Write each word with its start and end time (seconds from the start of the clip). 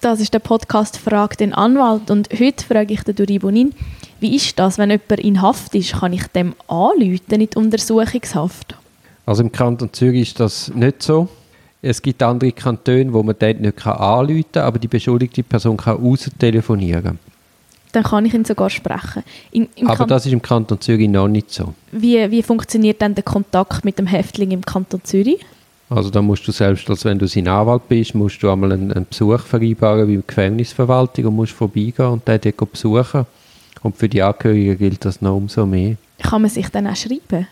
Das 0.00 0.20
ist 0.20 0.32
der 0.32 0.38
Podcast 0.38 0.96
«Frag 0.96 1.36
den 1.38 1.52
Anwalt» 1.52 2.08
und 2.08 2.28
heute 2.38 2.64
frage 2.64 2.94
ich 2.94 3.02
den 3.02 3.16
Duri 3.16 3.40
Bonin, 3.40 3.74
wie 4.20 4.36
ist 4.36 4.56
das, 4.56 4.78
wenn 4.78 4.90
jemand 4.90 5.18
in 5.18 5.42
Haft 5.42 5.74
ist? 5.74 5.94
Kann 5.94 6.12
ich 6.12 6.24
dem 6.28 6.54
anrufen 6.68 7.20
in 7.28 7.40
die 7.40 7.56
Untersuchungshaft? 7.56 8.76
Also 9.26 9.42
im 9.42 9.50
Kanton 9.50 9.92
Zürich 9.92 10.28
ist 10.28 10.38
das 10.38 10.72
nicht 10.72 11.02
so. 11.02 11.26
Es 11.82 12.00
gibt 12.00 12.22
andere 12.22 12.52
Kantone, 12.52 13.12
wo 13.12 13.24
man 13.24 13.34
dort 13.36 13.58
nicht 13.58 13.84
anrufen 13.84 14.44
kann, 14.52 14.62
aber 14.62 14.78
die 14.78 14.86
beschuldigte 14.86 15.42
Person 15.42 15.76
kann 15.76 15.96
raus 15.96 16.30
telefonieren. 16.38 17.18
Dann 17.90 18.04
kann 18.04 18.24
ich 18.24 18.34
ihn 18.34 18.44
sogar 18.44 18.70
sprechen. 18.70 19.24
In, 19.50 19.68
aber 19.84 20.06
das 20.06 20.26
ist 20.26 20.32
im 20.32 20.42
Kanton 20.42 20.80
Zürich 20.80 21.08
noch 21.08 21.26
nicht 21.26 21.50
so. 21.50 21.74
Wie, 21.90 22.30
wie 22.30 22.44
funktioniert 22.44 23.02
dann 23.02 23.16
der 23.16 23.24
Kontakt 23.24 23.84
mit 23.84 23.98
dem 23.98 24.06
Häftling 24.06 24.52
im 24.52 24.64
Kanton 24.64 25.00
Zürich? 25.02 25.44
Also 25.90 26.10
da 26.10 26.20
musst 26.20 26.46
du 26.46 26.52
selbst, 26.52 26.88
als 26.90 27.04
wenn 27.04 27.18
du 27.18 27.26
sein 27.26 27.48
Anwalt 27.48 27.88
bist, 27.88 28.14
musst 28.14 28.42
du 28.42 28.50
einmal 28.50 28.72
einen, 28.72 28.92
einen 28.92 29.06
Besuch 29.08 29.40
vereinbaren 29.40 30.06
bei 30.06 30.12
der 30.12 30.22
Gefängnisverwaltung 30.26 31.26
und 31.26 31.36
musst 31.36 31.52
vorbeigehen 31.52 32.08
und 32.08 32.28
den 32.28 32.40
dort 32.40 32.72
besuchen. 32.72 33.26
Und 33.82 33.96
für 33.96 34.08
die 34.08 34.22
Angehörigen 34.22 34.76
gilt 34.76 35.04
das 35.04 35.22
noch 35.22 35.36
umso 35.36 35.64
mehr. 35.64 35.96
Kann 36.18 36.42
man 36.42 36.50
sich 36.50 36.68
dann 36.68 36.86
auch 36.86 36.96
schreiben? 36.96 37.46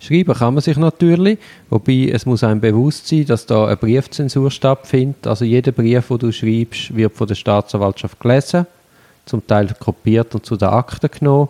Schreiben 0.00 0.34
kann 0.34 0.54
man 0.54 0.62
sich 0.62 0.76
natürlich, 0.76 1.38
wobei 1.70 2.10
es 2.12 2.26
muss 2.26 2.44
einem 2.44 2.60
bewusst 2.60 3.08
sein, 3.08 3.24
dass 3.26 3.46
da 3.46 3.66
eine 3.66 3.76
Briefzensur 3.76 4.50
stattfindet. 4.50 5.26
Also 5.26 5.44
jeder 5.44 5.72
Brief, 5.72 6.08
den 6.08 6.18
du 6.18 6.32
schreibst, 6.32 6.94
wird 6.94 7.14
von 7.14 7.26
der 7.26 7.34
Staatsanwaltschaft 7.34 8.20
gelesen, 8.20 8.66
zum 9.24 9.46
Teil 9.46 9.68
kopiert 9.78 10.34
und 10.34 10.44
zu 10.44 10.56
den 10.56 10.68
Akten 10.68 11.08
genommen. 11.10 11.48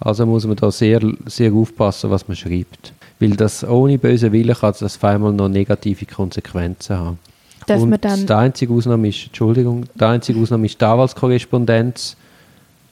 Also 0.00 0.26
muss 0.26 0.46
man 0.46 0.56
da 0.56 0.70
sehr, 0.70 1.00
sehr 1.26 1.52
aufpassen, 1.52 2.10
was 2.10 2.26
man 2.28 2.36
schreibt. 2.36 2.92
Weil 3.20 3.30
das 3.30 3.64
ohne 3.64 3.98
böse 3.98 4.32
Willen 4.32 4.54
kann 4.54 4.74
das 4.78 4.96
auf 4.96 5.04
einmal 5.04 5.32
noch 5.32 5.48
negative 5.48 6.06
Konsequenzen 6.06 6.98
haben. 6.98 7.18
Darf 7.66 7.80
und 7.80 8.04
dann 8.04 8.26
die 8.26 8.32
einzige 8.32 8.72
Ausnahme 8.72 9.08
ist, 9.08 9.26
Entschuldigung, 9.26 9.84
die 9.94 10.04
einzige 10.04 10.40
Ausnahme 10.40 10.66
ist 10.66 10.80
die 10.80 10.84
Anwaltskorrespondenz. 10.84 12.16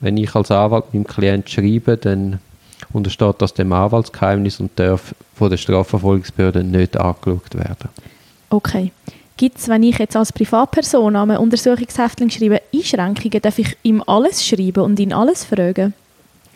Wenn 0.00 0.16
ich 0.16 0.34
als 0.34 0.50
Anwalt 0.50 0.92
meinem 0.92 1.06
Klient 1.06 1.48
schreibe, 1.48 1.96
dann 1.96 2.40
untersteht 2.92 3.36
das 3.38 3.54
dem 3.54 3.72
Anwaltsgeheimnis 3.72 4.60
und 4.60 4.72
darf 4.76 5.14
von 5.34 5.50
der 5.50 5.56
Strafverfolgungsbehörde 5.56 6.64
nicht 6.64 6.96
angeschaut 6.96 7.54
werden. 7.54 7.88
Okay. 8.50 8.92
Gibt 9.36 9.58
es, 9.58 9.68
wenn 9.68 9.82
ich 9.82 9.98
jetzt 9.98 10.16
als 10.16 10.32
Privatperson 10.32 11.14
an 11.14 11.30
einem 11.30 11.42
Untersuchungshäftling 11.42 12.30
schreibe, 12.30 12.62
Einschränkungen? 12.74 13.42
Darf 13.42 13.58
ich 13.58 13.76
ihm 13.82 14.02
alles 14.06 14.44
schreiben 14.46 14.82
und 14.82 14.98
ihn 14.98 15.12
alles 15.12 15.44
fragen? 15.44 15.92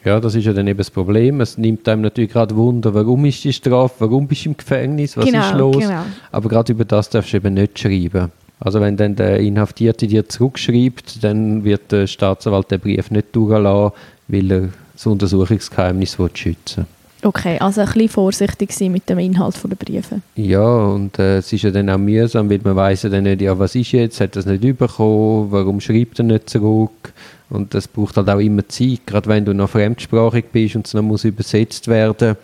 Ja, 0.04 0.18
das 0.18 0.34
ist 0.34 0.46
ja 0.46 0.52
dann 0.52 0.66
eben 0.66 0.78
das 0.78 0.90
Problem. 0.90 1.40
Es 1.40 1.58
nimmt 1.58 1.86
einem 1.88 2.02
natürlich 2.02 2.32
gerade 2.32 2.56
Wunder, 2.56 2.94
warum 2.94 3.24
ist 3.26 3.44
die 3.44 3.52
Strafe, 3.52 3.94
warum 3.98 4.26
bist 4.26 4.46
du 4.46 4.50
im 4.50 4.56
Gefängnis, 4.56 5.16
was 5.16 5.26
genau, 5.26 5.40
ist 5.40 5.58
los? 5.58 5.78
Genau. 5.78 6.02
Aber 6.32 6.48
gerade 6.48 6.72
über 6.72 6.84
das 6.84 7.10
darfst 7.10 7.32
du 7.32 7.36
eben 7.36 7.54
nicht 7.54 7.78
schreiben. 7.78 8.32
Also 8.58 8.80
wenn 8.80 8.96
dann 8.96 9.16
der 9.16 9.38
Inhaftierte 9.40 10.06
dir 10.06 10.28
zurückschreibt, 10.28 11.22
dann 11.24 11.64
wird 11.64 11.92
der 11.92 12.06
Staatsanwalt 12.06 12.70
den 12.70 12.80
Brief 12.80 13.10
nicht 13.10 13.34
durchlassen, 13.34 13.92
weil 14.28 14.52
er 14.52 14.68
das 14.94 15.06
Untersuchungsgeheimnis 15.06 16.16
schützen 16.34 16.86
Okay, 17.22 17.58
also 17.58 17.82
ein 17.82 17.86
bisschen 17.86 18.08
vorsichtig 18.08 18.72
sein 18.72 18.92
mit 18.92 19.08
dem 19.08 19.18
Inhalt 19.18 19.54
der 19.62 19.76
Briefe. 19.76 20.22
Ja, 20.36 20.66
und 20.86 21.18
äh, 21.18 21.38
es 21.38 21.52
ist 21.52 21.62
ja 21.62 21.70
dann 21.70 21.90
auch 21.90 21.98
mühsam, 21.98 22.48
weil 22.48 22.60
man 22.64 22.76
weiß 22.76 23.02
ja 23.04 23.10
dann 23.10 23.24
nicht, 23.24 23.42
ja, 23.42 23.58
was 23.58 23.74
ist 23.74 23.92
jetzt, 23.92 24.20
hat 24.20 24.36
es 24.36 24.46
nicht 24.46 24.62
bekommen, 24.78 25.48
warum 25.50 25.80
schreibt 25.80 26.18
er 26.20 26.24
nicht 26.24 26.48
zurück? 26.48 27.12
Und 27.50 27.74
das 27.74 27.88
braucht 27.88 28.16
halt 28.16 28.30
auch 28.30 28.38
immer 28.38 28.66
Zeit, 28.68 29.06
gerade 29.06 29.28
wenn 29.28 29.44
du 29.44 29.52
noch 29.52 29.70
fremdsprachig 29.70 30.46
bist 30.52 30.76
und 30.76 30.86
es 30.86 30.94
noch 30.94 31.02
muss 31.02 31.24
übersetzt 31.24 31.88
werden, 31.88 32.36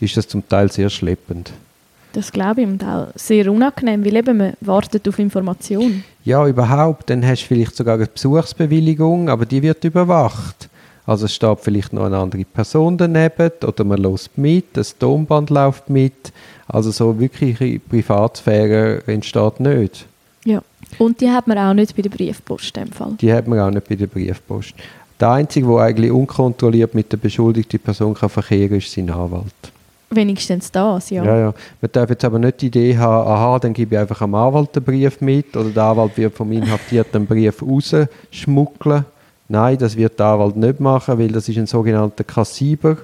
ist 0.00 0.16
das 0.16 0.28
zum 0.28 0.46
Teil 0.48 0.70
sehr 0.70 0.90
schleppend. 0.90 1.52
Das 2.12 2.32
glaube 2.32 2.62
ich 2.62 2.66
und 2.66 2.84
auch 2.84 3.08
sehr 3.14 3.50
unangenehm, 3.50 4.04
weil 4.04 4.16
eben 4.16 4.36
man 4.36 4.52
wartet 4.60 5.08
auf 5.08 5.18
Informationen. 5.18 6.04
Ja, 6.24 6.46
überhaupt. 6.46 7.08
Dann 7.08 7.24
hast 7.24 7.42
du 7.42 7.46
vielleicht 7.46 7.76
sogar 7.76 7.94
eine 7.94 8.06
Besuchsbewilligung, 8.06 9.28
aber 9.28 9.46
die 9.46 9.62
wird 9.62 9.84
überwacht. 9.84 10.69
Also 11.10 11.24
es 11.24 11.34
steht 11.34 11.58
vielleicht 11.58 11.92
noch 11.92 12.04
eine 12.04 12.18
andere 12.18 12.44
Person 12.44 12.96
daneben 12.96 13.50
oder 13.66 13.82
man 13.82 13.98
lässt 13.98 14.38
mit, 14.38 14.66
das 14.74 14.96
Tonband 14.96 15.50
läuft 15.50 15.90
mit. 15.90 16.32
Also 16.68 16.92
so 16.92 17.18
wirklich 17.18 17.80
Privatsphäre 17.88 19.02
entsteht 19.08 19.58
nicht. 19.58 20.06
Ja, 20.44 20.62
und 21.00 21.20
die 21.20 21.28
hat 21.28 21.48
man 21.48 21.58
auch 21.58 21.74
nicht 21.74 21.96
bei 21.96 22.02
der 22.02 22.10
Briefpost 22.10 22.76
in 22.76 22.84
dem 22.84 22.92
Fall. 22.92 23.14
Die 23.20 23.32
hat 23.32 23.48
man 23.48 23.58
auch 23.58 23.72
nicht 23.72 23.88
bei 23.88 23.96
der 23.96 24.06
Briefpost. 24.06 24.72
Der 25.18 25.32
Einzige, 25.32 25.66
der 25.66 25.78
eigentlich 25.78 26.12
unkontrolliert 26.12 26.94
mit 26.94 27.10
der 27.10 27.16
beschuldigten 27.16 27.80
Person 27.80 28.14
kann 28.14 28.28
verkehren 28.28 28.78
ist 28.78 28.92
sein 28.92 29.10
Anwalt. 29.10 29.72
Wenigstens 30.10 30.70
das, 30.70 31.10
ja. 31.10 31.24
Ja, 31.24 31.36
ja. 31.36 31.54
Man 31.80 31.90
darf 31.90 32.08
jetzt 32.08 32.24
aber 32.24 32.38
nicht 32.38 32.60
die 32.60 32.66
Idee 32.68 32.96
haben, 32.96 33.28
aha, 33.28 33.58
dann 33.58 33.72
gebe 33.72 33.96
ich 33.96 34.00
einfach 34.00 34.20
am 34.20 34.36
Anwalt 34.36 34.76
den 34.76 34.84
Brief 34.84 35.20
mit 35.20 35.56
oder 35.56 35.70
der 35.70 35.82
Anwalt 35.82 36.16
wird 36.16 36.36
vom 36.36 36.52
Inhaftierten 36.52 37.22
den 37.22 37.26
Brief 37.26 37.60
rausschmuggeln 37.60 39.06
Nein, 39.52 39.76
das 39.78 39.96
wird 39.96 40.16
der 40.16 40.26
Anwalt 40.26 40.54
nicht 40.54 40.78
machen, 40.78 41.18
weil 41.18 41.26
das 41.26 41.48
ist 41.48 41.58
ein 41.58 41.66
sogenannter 41.66 42.22
Kassiber 42.22 42.96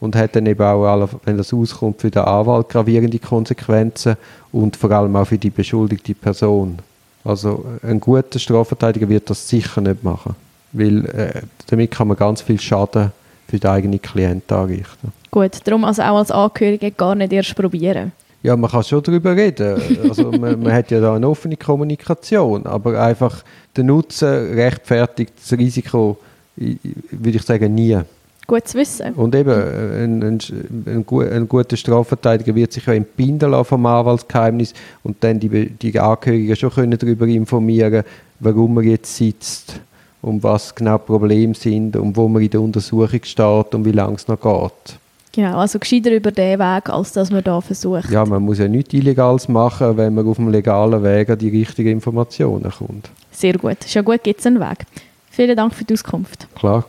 und 0.00 0.16
hat 0.16 0.34
dann 0.34 0.46
eben 0.46 0.60
auch, 0.60 1.08
wenn 1.24 1.36
das 1.36 1.54
auskommt, 1.54 2.00
für 2.00 2.10
den 2.10 2.22
Anwalt 2.22 2.68
gravierende 2.68 3.20
Konsequenzen 3.20 4.16
und 4.50 4.76
vor 4.76 4.90
allem 4.90 5.14
auch 5.14 5.28
für 5.28 5.38
die 5.38 5.50
beschuldigte 5.50 6.12
Person. 6.14 6.80
Also 7.24 7.64
ein 7.84 8.00
guter 8.00 8.40
Strafverteidiger 8.40 9.08
wird 9.08 9.30
das 9.30 9.48
sicher 9.48 9.80
nicht 9.80 10.02
machen, 10.02 10.34
weil 10.72 11.06
äh, 11.06 11.42
damit 11.68 11.92
kann 11.92 12.08
man 12.08 12.16
ganz 12.16 12.42
viel 12.42 12.58
Schaden 12.58 13.12
für 13.46 13.60
den 13.60 13.70
eigenen 13.70 14.02
Klienten 14.02 14.56
anrichten. 14.56 15.12
Gut, 15.30 15.60
darum 15.62 15.84
also 15.84 16.02
auch 16.02 16.16
als 16.16 16.32
Angehörige 16.32 16.90
gar 16.90 17.14
nicht 17.14 17.32
erst 17.32 17.54
probieren. 17.54 18.10
Ja, 18.42 18.56
man 18.56 18.70
kann 18.70 18.82
schon 18.82 19.02
darüber 19.02 19.36
reden. 19.36 19.80
Also 20.08 20.30
man, 20.32 20.60
man, 20.60 20.72
hat 20.72 20.90
ja 20.90 21.00
da 21.00 21.14
eine 21.14 21.28
offene 21.28 21.56
Kommunikation, 21.56 22.66
aber 22.66 23.00
einfach 23.00 23.44
der 23.76 23.84
Nutzen 23.84 24.54
rechtfertigt 24.54 25.34
das 25.36 25.56
Risiko, 25.58 26.18
würde 26.56 27.38
ich 27.38 27.42
sagen, 27.42 27.74
nie. 27.74 27.98
Gut 28.46 28.66
zu 28.66 28.78
wissen. 28.78 29.14
Und 29.14 29.34
eben, 29.34 29.52
ein, 29.52 30.22
ein, 30.22 30.38
ein, 30.86 31.32
ein 31.32 31.48
guter 31.48 31.76
Strafverteidiger 31.76 32.54
wird 32.54 32.72
sich 32.72 32.84
ja 32.84 32.92
entbinden 32.92 33.52
lassen 33.52 33.66
vom 33.66 33.86
Anwaltsgeheimnis 33.86 34.74
und 35.04 35.22
dann 35.22 35.38
die, 35.38 35.70
die 35.70 35.98
Angehörigen 35.98 36.56
schon 36.56 36.70
können 36.70 36.98
darüber 36.98 37.26
informieren, 37.26 38.02
warum 38.40 38.78
er 38.78 38.84
jetzt 38.84 39.16
sitzt, 39.16 39.80
um 40.20 40.42
was 40.42 40.74
genau 40.74 40.98
die 40.98 41.06
Probleme 41.06 41.54
sind, 41.54 41.96
um 41.96 42.14
wo 42.16 42.26
man 42.28 42.42
in 42.42 42.50
der 42.50 42.60
Untersuchung 42.60 43.20
steht 43.22 43.74
und 43.74 43.84
wie 43.84 43.92
lange 43.92 44.16
es 44.16 44.26
noch 44.26 44.40
geht. 44.40 44.98
Genau, 45.34 45.56
also 45.56 45.78
gescheiter 45.78 46.10
über 46.10 46.30
den 46.30 46.58
Weg, 46.58 46.90
als 46.90 47.12
dass 47.12 47.30
man 47.30 47.42
da 47.42 47.60
versucht. 47.62 48.10
Ja, 48.10 48.24
man 48.26 48.42
muss 48.42 48.58
ja 48.58 48.68
nichts 48.68 48.92
Illegales 48.92 49.48
machen, 49.48 49.96
wenn 49.96 50.14
man 50.14 50.26
auf 50.26 50.36
dem 50.36 50.48
legalen 50.48 51.02
Weg 51.02 51.30
an 51.30 51.38
die 51.38 51.48
richtigen 51.48 51.88
Informationen 51.88 52.70
kommt. 52.70 53.10
Sehr 53.30 53.54
gut. 53.54 53.78
Ja 53.88 54.02
gut, 54.02 54.22
gibt 54.22 54.40
es 54.40 54.46
einen 54.46 54.60
Weg. 54.60 54.84
Vielen 55.30 55.56
Dank 55.56 55.74
für 55.74 55.84
die 55.84 55.94
Auskunft. 55.94 56.46
Klar. 56.54 56.84